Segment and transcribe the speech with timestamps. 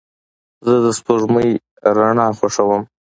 [0.65, 1.49] زه د سپوږمۍ
[1.97, 2.81] رڼا خوښوم.